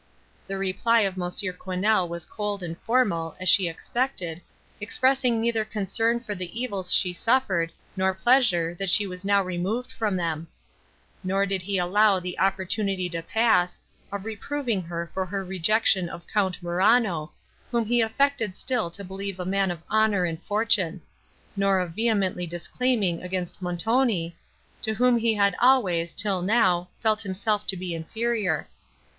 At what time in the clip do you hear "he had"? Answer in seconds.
25.19-25.53